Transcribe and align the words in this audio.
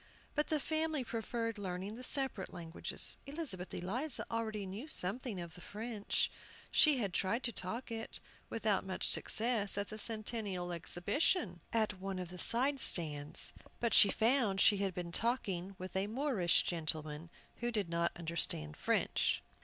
But 0.33 0.47
the 0.47 0.59
family 0.59 1.03
preferred 1.03 1.59
learning 1.59 1.93
the 1.95 2.03
separate 2.03 2.51
languages. 2.51 3.17
Elizabeth 3.27 3.71
Eliza 3.71 4.25
already 4.31 4.65
knew 4.65 4.87
something 4.87 5.39
of 5.39 5.53
the 5.53 5.61
French. 5.61 6.31
She 6.71 6.97
had 6.97 7.13
tried 7.13 7.43
to 7.43 7.51
talk 7.51 7.91
it, 7.91 8.19
without 8.49 8.83
much 8.83 9.07
success, 9.07 9.77
at 9.77 9.89
the 9.89 9.99
Centennial 9.99 10.71
Exhibition, 10.71 11.61
at 11.71 11.99
one 11.99 12.17
of 12.17 12.29
the 12.29 12.39
side 12.39 12.79
stands. 12.79 13.53
But 13.79 13.93
she 13.93 14.09
found 14.09 14.59
she 14.59 14.77
had 14.77 14.95
been 14.95 15.11
talking 15.11 15.75
with 15.77 15.95
a 15.95 16.07
Moorish 16.07 16.63
gentleman 16.63 17.29
who 17.57 17.69
did 17.71 17.87
not 17.87 18.11
understand 18.15 18.77
French. 18.77 19.43